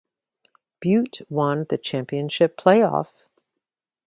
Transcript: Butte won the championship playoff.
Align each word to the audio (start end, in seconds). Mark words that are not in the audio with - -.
Butte 0.79 1.21
won 1.29 1.67
the 1.69 1.77
championship 1.77 2.57
playoff. 2.57 3.13